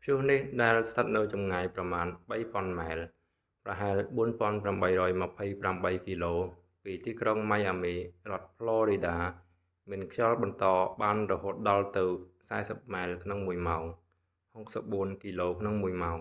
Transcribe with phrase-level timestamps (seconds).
[0.00, 2.06] ព្យុះនេះ ដែលស្ថិតនៅចម្ងាយប្រមាណ
[2.44, 2.98] 3,000 ម៉ែល
[3.64, 6.34] ប្រហែល 4828 គីឡូ
[6.82, 7.98] ពីទីក្រុងម៉ៃអាមី រ
[8.40, 9.18] ដ្ឋផ្លរីដា
[9.90, 10.64] មានខ្យល់បន្ត
[11.02, 12.04] បានរហូតដល់ទៅ
[12.48, 13.82] 40 ម៉ែលក្នុងមួយម៉ោង
[14.52, 16.18] 64 គីឡូក្នុងមួយម៉ោង